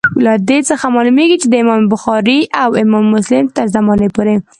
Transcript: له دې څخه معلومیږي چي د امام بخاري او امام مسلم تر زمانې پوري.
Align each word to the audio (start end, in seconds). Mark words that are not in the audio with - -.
له 0.25 0.33
دې 0.49 0.59
څخه 0.69 0.85
معلومیږي 0.95 1.37
چي 1.41 1.47
د 1.49 1.55
امام 1.63 1.81
بخاري 1.93 2.39
او 2.61 2.69
امام 2.83 3.05
مسلم 3.13 3.45
تر 3.55 3.65
زمانې 3.75 4.07
پوري. 4.15 4.35